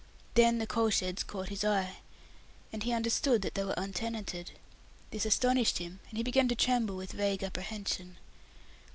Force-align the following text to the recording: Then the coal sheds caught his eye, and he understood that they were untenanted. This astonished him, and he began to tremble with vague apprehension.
Then 0.33 0.57
the 0.57 0.65
coal 0.65 0.89
sheds 0.89 1.21
caught 1.21 1.49
his 1.49 1.63
eye, 1.63 1.97
and 2.73 2.81
he 2.81 2.91
understood 2.91 3.43
that 3.43 3.53
they 3.53 3.63
were 3.63 3.75
untenanted. 3.77 4.53
This 5.11 5.27
astonished 5.27 5.77
him, 5.77 5.99
and 6.09 6.17
he 6.17 6.23
began 6.23 6.47
to 6.47 6.55
tremble 6.55 6.95
with 6.97 7.11
vague 7.11 7.43
apprehension. 7.43 8.17